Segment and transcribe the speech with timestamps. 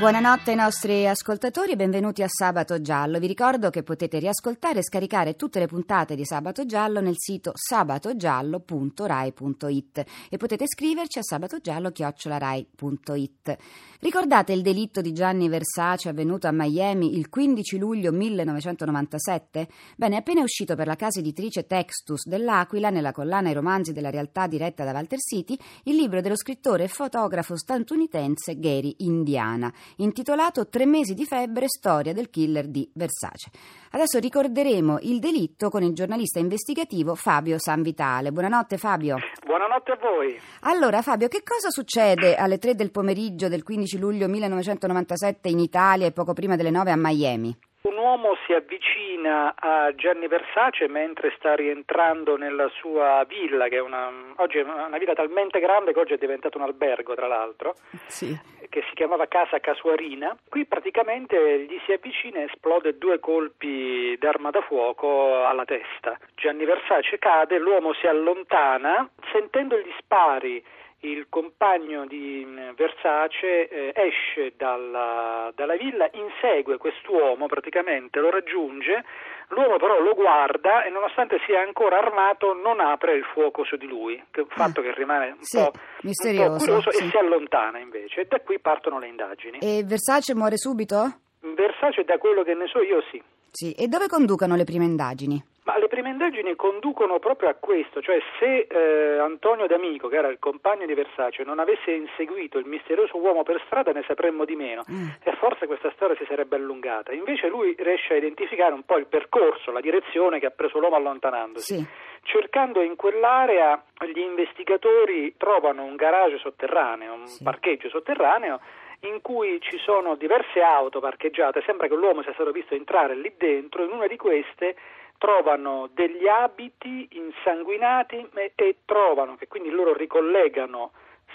[0.00, 3.18] Buonanotte ai nostri ascoltatori e benvenuti a Sabato Giallo.
[3.18, 7.52] Vi ricordo che potete riascoltare e scaricare tutte le puntate di Sabato Giallo nel sito
[7.54, 13.56] sabatogiallo.rai.it e potete scriverci a sabatogiallo.rai.it.
[14.00, 19.68] Ricordate il delitto di Gianni Versace avvenuto a Miami il 15 luglio 1997?
[19.98, 24.46] Bene, appena uscito per la casa editrice Textus dell'Aquila, nella collana I romanzi della realtà
[24.46, 30.86] diretta da Walter City, il libro dello scrittore e fotografo statunitense Gary Indiana intitolato Tre
[30.86, 33.50] mesi di febbre, storia del killer di Versace.
[33.92, 38.32] Adesso ricorderemo il delitto con il giornalista investigativo Fabio Sanvitale.
[38.32, 39.16] Buonanotte Fabio.
[39.44, 40.40] Buonanotte a voi.
[40.60, 46.06] Allora Fabio, che cosa succede alle 3 del pomeriggio del 15 luglio 1997 in Italia
[46.06, 47.56] e poco prima delle 9 a Miami?
[47.82, 53.80] Un uomo si avvicina a Gianni Versace mentre sta rientrando nella sua villa, che è
[53.80, 57.74] una, oggi è una villa talmente grande che oggi è diventato un albergo, tra l'altro.
[58.06, 60.34] Sì che si chiamava Casa Casuarina.
[60.48, 66.16] Qui praticamente gli si avvicina e esplode due colpi d'arma da fuoco alla testa.
[66.36, 70.64] Gianni Versace cade, l'uomo si allontana, sentendo gli spari
[71.00, 79.04] il compagno di mm, Versace eh, esce dalla, dalla, villa, insegue quest'uomo praticamente, lo raggiunge,
[79.48, 83.86] l'uomo però lo guarda e nonostante sia ancora armato non apre il fuoco su di
[83.86, 85.72] lui, che un fatto ah, che rimane un, sì, po',
[86.02, 87.04] misterioso, un po' curioso sì.
[87.04, 89.58] e si allontana invece e da qui partono le indagini.
[89.58, 91.20] E Versace muore subito?
[91.40, 93.22] Versace da quello che ne so io sì.
[93.50, 95.42] Sì, e dove conducono le prime indagini?
[95.62, 100.28] Ma le prime indagini conducono proprio a questo, cioè se eh, Antonio D'Amico, che era
[100.28, 104.56] il compagno di Versace, non avesse inseguito il misterioso uomo per strada ne sapremmo di
[104.56, 105.08] meno mm.
[105.22, 107.12] e forse questa storia si sarebbe allungata.
[107.12, 110.96] Invece lui riesce a identificare un po' il percorso, la direzione che ha preso l'uomo
[110.96, 111.76] allontanandosi.
[111.76, 111.86] Sì.
[112.22, 117.42] Cercando in quell'area gli investigatori trovano un garage sotterraneo, un sì.
[117.42, 118.60] parcheggio sotterraneo
[119.00, 123.32] in cui ci sono diverse auto parcheggiate, sembra che l'uomo sia stato visto entrare lì
[123.36, 124.76] dentro, in una di queste
[125.20, 130.92] trovano degli abiti insanguinati e trovano che quindi loro ricollegano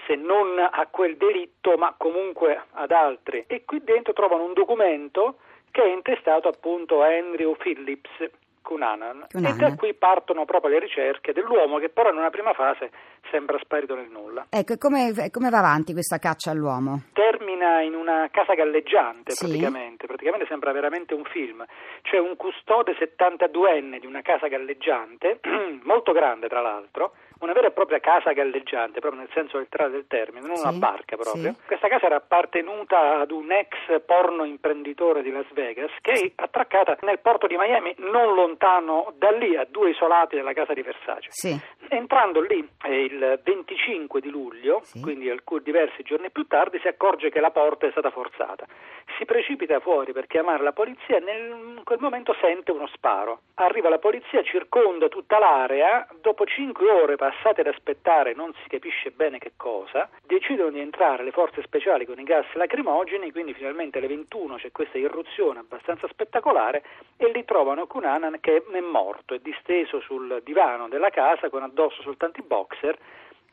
[0.07, 3.43] se non a quel delitto ma comunque ad altri.
[3.45, 5.37] E qui dentro trovano un documento
[5.69, 8.09] che è intestato appunto a Andrew Phillips
[8.65, 9.27] Cunanan.
[9.31, 12.89] E da qui partono proprio le ricerche dell'uomo che però in una prima fase
[13.29, 14.47] sembra sparito nel nulla.
[14.49, 17.03] Ecco, e come, come va avanti questa caccia all'uomo?
[17.13, 19.45] Termina in una casa galleggiante sì.
[19.45, 21.63] praticamente, praticamente sembra veramente un film.
[22.01, 25.39] C'è un custode 72enne di una casa galleggiante,
[25.83, 30.07] molto grande tra l'altro, una vera e propria casa galleggiante, proprio nel senso letterale del
[30.07, 31.53] termine, non sì, una barca proprio.
[31.53, 31.65] Sì.
[31.65, 33.75] Questa casa era appartenuta ad un ex
[34.05, 39.31] porno imprenditore di Las Vegas che è attraccata nel porto di Miami, non lontano da
[39.31, 41.29] lì, a due isolati della casa di Versace.
[41.31, 41.57] Sì.
[41.89, 45.31] Entrando lì il 25 di luglio, quindi
[45.61, 48.65] diversi giorni più tardi, si accorge che la porta è stata forzata.
[49.17, 53.41] Si precipita fuori per chiamare la polizia e in quel momento sente uno sparo.
[53.55, 59.11] Arriva la polizia, circonda tutta l'area, dopo cinque ore passate ad aspettare non si capisce
[59.11, 63.99] bene che cosa, decidono di entrare le forze speciali con i gas lacrimogeni, quindi finalmente
[63.99, 66.83] alle 21 c'è questa irruzione abbastanza spettacolare
[67.17, 72.01] e lì trovano Cunanan che è morto, è disteso sul divano della casa con addosso
[72.01, 72.97] soltanto i boxer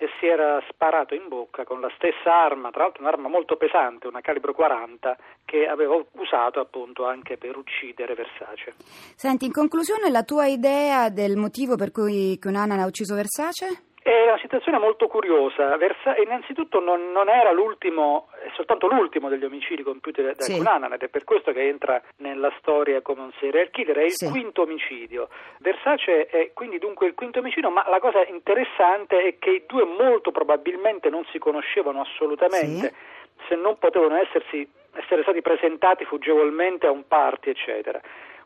[0.03, 4.09] e si era sparato in bocca con la stessa arma, tra l'altro un'arma molto pesante,
[4.09, 8.75] una calibro 40, che aveva usato appunto anche per uccidere Versace.
[9.15, 13.92] Senti, in conclusione la tua idea del motivo per cui Cunanan ha ucciso Versace?
[14.03, 15.77] È una situazione molto curiosa.
[15.77, 20.57] Versa- innanzitutto non, non, era l'ultimo, è soltanto l'ultimo degli omicidi compiuti da sì.
[20.57, 23.99] Cunanan ed è per questo che entra nella storia come un serial killer.
[23.99, 24.29] È il sì.
[24.29, 25.29] quinto omicidio.
[25.61, 29.85] Versace è quindi dunque il quinto omicidio, ma la cosa interessante è che i due
[29.85, 33.45] molto probabilmente non si conoscevano assolutamente, sì.
[33.49, 38.01] se non potevano essersi, essere stati presentati fuggevolmente a un party, eccetera.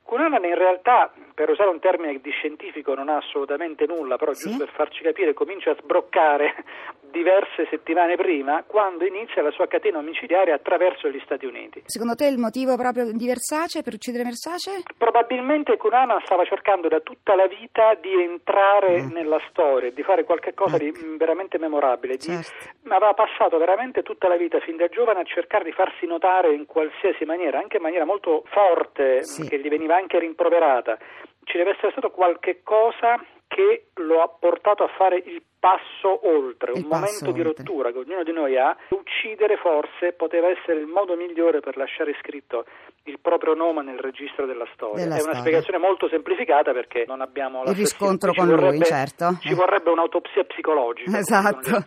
[0.07, 4.49] Cunanan in realtà, per usare un termine di scientifico non ha assolutamente nulla, però sì?
[4.49, 6.55] giusto per farci capire, comincia a sbroccare
[7.11, 11.83] diverse settimane prima, quando inizia la sua catena omicidiaria attraverso gli Stati Uniti.
[11.87, 14.83] Secondo te il motivo proprio di Versace per uccidere Versace?
[14.97, 19.11] Probabilmente Cunanan stava cercando da tutta la vita di entrare mm.
[19.11, 20.85] nella storia, di fare qualcosa ecco.
[20.85, 22.17] di veramente memorabile.
[22.19, 22.53] Certo.
[22.81, 26.55] Di, aveva passato veramente tutta la vita, fin da giovane, a cercare di farsi notare
[26.55, 29.49] in qualsiasi maniera, anche in maniera molto forte, sì.
[29.49, 30.97] che gli veniva anche rimproverata.
[31.45, 36.73] Ci deve essere stato qualche cosa che lo ha portato a fare il passo oltre,
[36.73, 37.65] Il un passo momento di oltre.
[37.65, 38.77] rottura che ognuno di noi ha.
[38.91, 42.67] Uccidere forse poteva essere il modo migliore per lasciare scritto
[43.05, 45.05] il proprio nome nel registro della storia.
[45.05, 45.41] Della È una storia.
[45.41, 49.39] spiegazione molto semplificata perché non abbiamo la Il riscontro con lui, vorrebbe- certo.
[49.41, 51.17] Ci vorrebbe un'autopsia psicologica.
[51.17, 51.83] Esatto.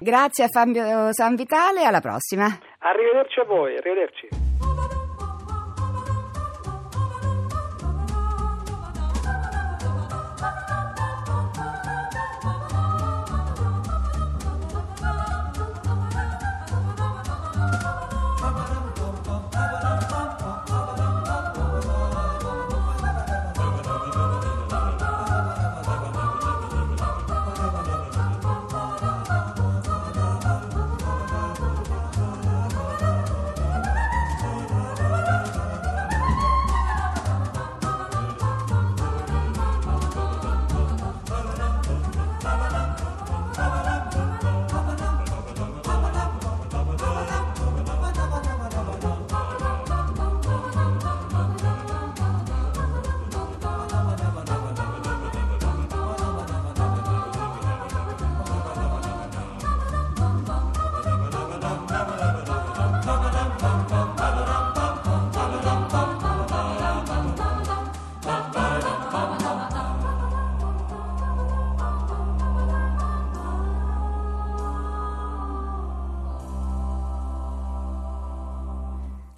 [0.00, 2.46] Grazie a Fabio Sanvitale, alla prossima.
[2.80, 4.28] Arrivederci a voi, arrivederci.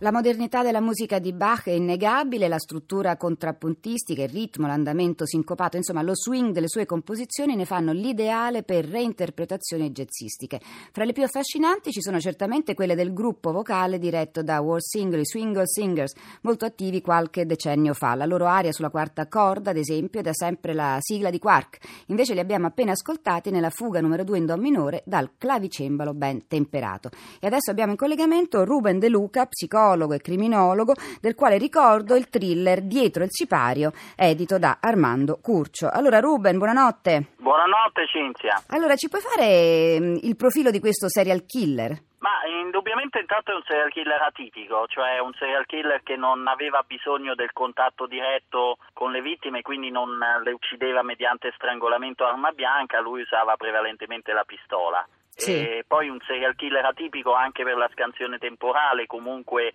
[0.07, 5.77] La modernità della musica di Bach è innegabile, la struttura contrappuntistica, il ritmo, l'andamento sincopato,
[5.77, 10.61] insomma lo swing delle sue composizioni ne fanno l'ideale per reinterpretazioni jazzistiche.
[10.93, 15.19] Fra le più affascinanti ci sono certamente quelle del gruppo vocale diretto da War Singer,
[15.19, 18.15] i Swingle Singers, molto attivi qualche decennio fa.
[18.15, 21.79] La loro aria sulla quarta corda, ad esempio, è da sempre la sigla di Quark.
[22.07, 26.47] Invece li abbiamo appena ascoltati nella fuga numero 2 in Do minore dal clavicembalo ben
[26.47, 27.11] temperato.
[27.41, 32.29] E adesso abbiamo in collegamento Ruben De Luca, psicologo e criminologo, del quale ricordo il
[32.29, 35.89] thriller Dietro il sipario, edito da Armando Curcio.
[35.91, 37.33] Allora Ruben, buonanotte.
[37.39, 38.63] Buonanotte Cinzia.
[38.69, 41.99] Allora, ci puoi fare mm, il profilo di questo serial killer?
[42.19, 46.83] Ma indubbiamente intanto è un serial killer atipico, cioè un serial killer che non aveva
[46.85, 53.01] bisogno del contatto diretto con le vittime, quindi non le uccideva mediante strangolamento arma bianca,
[53.01, 55.07] lui usava prevalentemente la pistola.
[55.37, 55.53] Sì.
[55.53, 59.75] E poi un serial killer atipico anche per la scansione temporale, comunque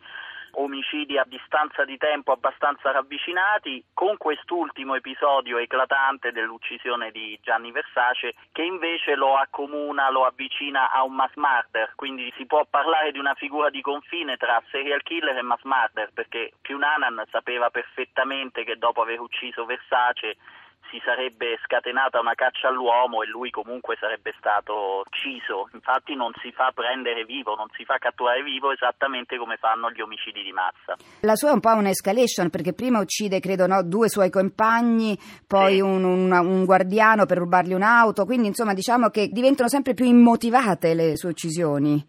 [0.54, 8.34] omicidi a distanza di tempo abbastanza ravvicinati, con quest'ultimo episodio eclatante dell'uccisione di Gianni Versace
[8.52, 13.20] che invece lo accomuna, lo avvicina a un mass murder, quindi si può parlare di
[13.20, 18.78] una figura di confine tra serial killer e mass murder perché Cunanan sapeva perfettamente che
[18.78, 20.38] dopo aver ucciso Versace
[20.92, 25.70] si sarebbe scatenata una caccia all'uomo e lui comunque sarebbe stato ucciso.
[25.74, 30.02] Infatti non si fa prendere vivo, non si fa catturare vivo esattamente come fanno gli
[30.02, 30.98] omicidi di massa.
[31.22, 35.18] La sua è un po' un'escalation perché prima uccide, credo, no, due suoi compagni,
[35.48, 35.80] poi Sì.
[35.80, 40.94] un, un- un guardiano per rubargli un'auto, quindi insomma diciamo che diventano sempre più immotivate
[40.94, 42.06] le sue uccisioni.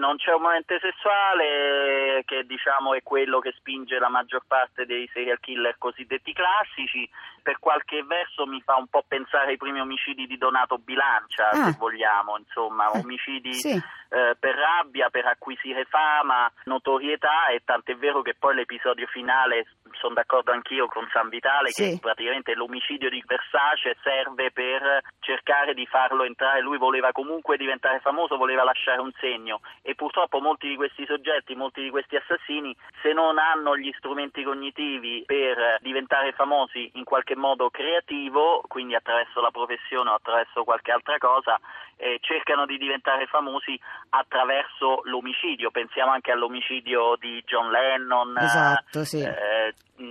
[0.00, 5.06] Non c'è un momento sessuale che diciamo è quello che spinge la maggior parte dei
[5.12, 7.08] serial killer cosiddetti classici.
[7.42, 11.70] Per qualche verso mi fa un po' pensare ai primi omicidi di Donato Bilancia, Ah.
[11.70, 13.70] se vogliamo, insomma, Ah, omicidi sì.
[13.72, 20.14] eh, per rabbia, per acquisire fama, notorietà e tant'è vero che poi l'episodio finale, sono
[20.14, 21.92] d'accordo anch'io con San Vitale, Sì.
[21.92, 28.00] che praticamente l'omicidio di Versace serve per cercare di farlo entrare, lui voleva comunque diventare
[28.00, 32.74] famoso, voleva lasciare un segno e purtroppo molti di questi soggetti, molti di questi assassini,
[33.02, 39.40] se non hanno gli strumenti cognitivi per diventare famosi in qualche modo creativo, quindi attraverso
[39.40, 41.58] la professione o attraverso qualche altra cosa,
[41.96, 43.78] eh, cercano di diventare famosi
[44.10, 45.72] attraverso l'omicidio.
[45.72, 48.38] Pensiamo anche all'omicidio di John Lennon.
[48.38, 49.20] Esatto, sì.
[49.20, 49.34] eh,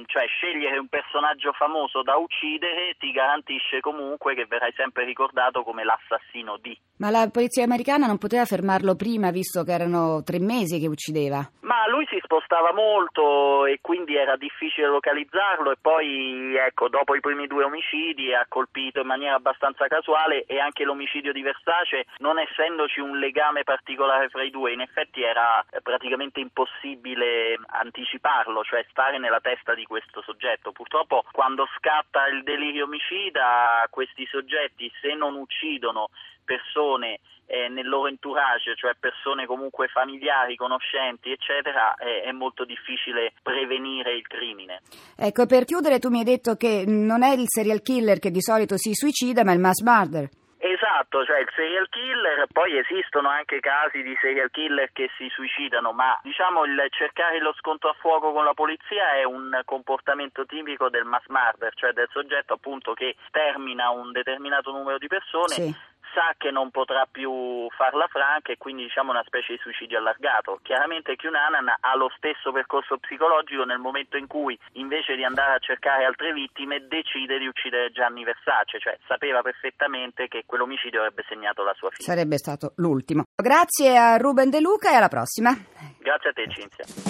[0.10, 5.84] cioè scegliere un personaggio famoso da uccidere ti garantisce comunque che verrai sempre ricordato come
[5.84, 6.78] l'assassino di.
[6.98, 11.48] Ma la polizia americana non poteva fermarlo prima, visto che erano tre mesi che uccideva.
[11.62, 17.22] Ma lui si spostava molto e quindi era difficile localizzarlo e poi ecco dopo i
[17.22, 22.40] primi due omicidi ha colpito in maniera abbastanza casuale e anche l'omicidio di Versace non
[22.40, 29.20] essendoci un legame particolare fra i due in effetti era praticamente impossibile anticiparlo, cioè stare
[29.20, 30.72] nella testa di questo soggetto.
[30.72, 36.10] Purtroppo quando scatta il delirio omicida questi soggetti se non uccidono
[36.44, 43.34] persone eh, nel loro entourage, cioè persone comunque familiari, conoscenti, eccetera, eh, è molto difficile
[43.42, 44.82] prevenire il crimine.
[45.18, 48.42] Ecco, per chiudere tu mi hai detto che non è il serial killer che di
[48.42, 50.30] solito si suicida, ma il mass murder.
[50.62, 55.94] Esatto, cioè il serial killer, poi esistono anche casi di serial killer che si suicidano,
[55.94, 60.90] ma diciamo il cercare lo scontro a fuoco con la polizia è un comportamento tipico
[60.90, 65.54] del mass murder, cioè del soggetto appunto che termina un determinato numero di persone.
[65.54, 65.76] Sì
[66.14, 70.60] sa che non potrà più farla franca e quindi diciamo una specie di suicidio allargato.
[70.62, 75.60] Chiaramente Cunanan ha lo stesso percorso psicologico nel momento in cui invece di andare a
[75.60, 81.64] cercare altre vittime decide di uccidere Gianni Versace, cioè sapeva perfettamente che quell'omicidio avrebbe segnato
[81.64, 82.04] la sua fine.
[82.04, 83.24] Sarebbe stato l'ultimo.
[83.36, 85.52] Grazie a Ruben De Luca e alla prossima.
[86.00, 87.09] Grazie a te Cinzia.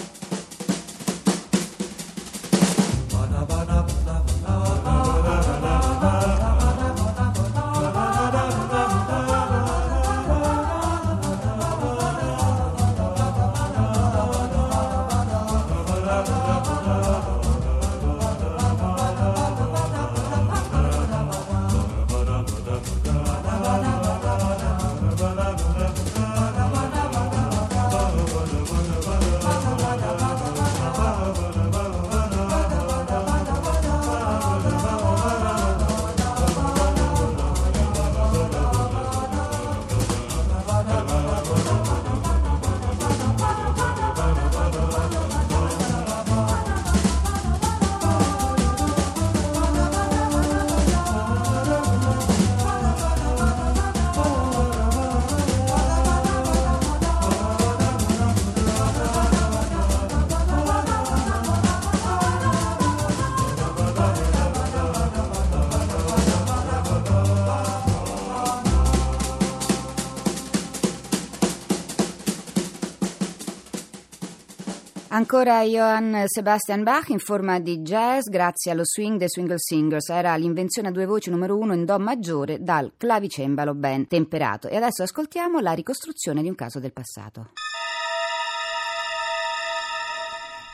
[75.20, 80.08] Ancora Johann Sebastian Bach in forma di jazz grazie allo swing dei Swingle Singers.
[80.08, 84.70] Era l'invenzione a due voci numero uno in Do maggiore dal clavicembalo ben temperato.
[84.70, 87.50] E adesso ascoltiamo la ricostruzione di un caso del passato.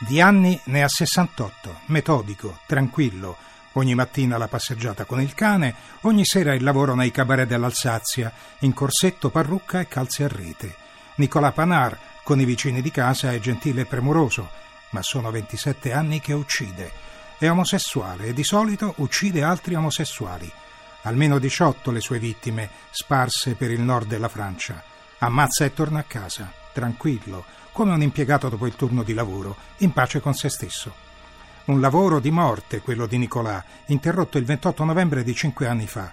[0.06, 3.36] Di anni ne ha 68, metodico, tranquillo.
[3.72, 8.72] Ogni mattina la passeggiata con il cane, ogni sera il lavoro nei cabaret dell'Alsazia, in
[8.72, 10.85] corsetto, parrucca e calze a rete.
[11.16, 14.50] Nicolas Panar, con i vicini di casa è gentile e premuroso,
[14.90, 16.92] ma sono 27 anni che uccide.
[17.38, 20.50] È omosessuale e di solito uccide altri omosessuali.
[21.02, 24.82] Almeno 18 le sue vittime, sparse per il nord della Francia.
[25.18, 29.92] Ammazza e torna a casa, tranquillo, come un impiegato dopo il turno di lavoro, in
[29.92, 30.92] pace con se stesso.
[31.66, 36.12] Un lavoro di morte, quello di Nicolà, interrotto il 28 novembre di cinque anni fa,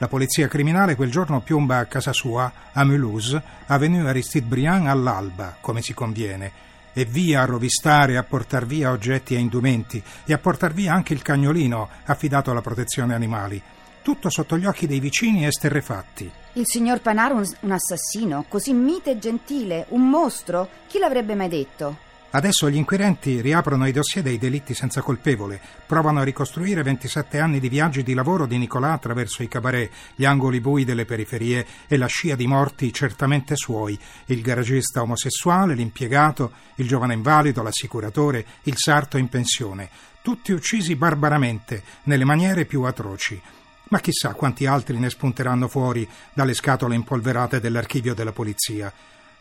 [0.00, 5.58] la polizia criminale quel giorno piomba a casa sua, a Mulhouse, avenue Aristide Briand all'alba,
[5.60, 6.52] come si conviene,
[6.94, 11.12] e via a rovistare, a portar via oggetti e indumenti, e a portar via anche
[11.12, 13.60] il cagnolino affidato alla protezione animali.
[14.00, 16.30] Tutto sotto gli occhi dei vicini esterrefatti.
[16.54, 20.66] Il signor Panaro un, un assassino, così mite e gentile, un mostro?
[20.86, 22.08] Chi l'avrebbe mai detto?
[22.32, 27.58] Adesso gli inquirenti riaprono i dossier dei delitti senza colpevole, provano a ricostruire 27 anni
[27.58, 31.96] di viaggi di lavoro di Nicolà attraverso i cabaret, gli angoli bui delle periferie e
[31.96, 38.76] la scia di morti certamente suoi, il garagista omosessuale, l'impiegato, il giovane invalido, l'assicuratore, il
[38.76, 39.90] sarto in pensione,
[40.22, 43.42] tutti uccisi barbaramente, nelle maniere più atroci.
[43.88, 48.92] Ma chissà quanti altri ne spunteranno fuori dalle scatole impolverate dell'archivio della polizia.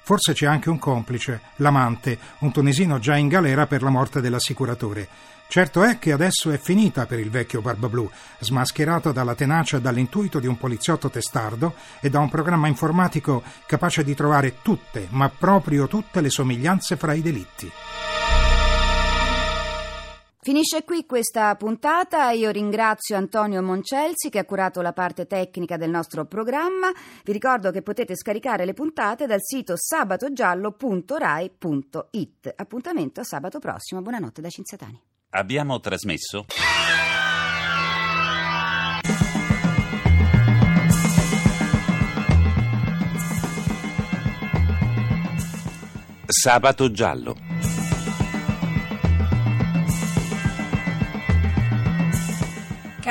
[0.02, 5.08] Forse c'è anche un complice, l'amante, un tunisino già in galera per la morte dell'assicuratore.
[5.48, 10.40] Certo è che adesso è finita per il vecchio Barbablù, smascherato dalla tenacia e dall'intuito
[10.40, 15.88] di un poliziotto testardo e da un programma informatico capace di trovare tutte, ma proprio
[15.88, 17.72] tutte le somiglianze fra i delitti.
[20.50, 25.92] Finisce qui questa puntata, io ringrazio Antonio Moncelsi che ha curato la parte tecnica del
[25.92, 26.92] nostro programma,
[27.24, 32.54] vi ricordo che potete scaricare le puntate dal sito sabatogiallo.rai.it.
[32.56, 35.00] Appuntamento a sabato prossimo, buonanotte da Cinzatani.
[35.30, 36.46] Abbiamo trasmesso
[46.26, 47.49] Sabato Giallo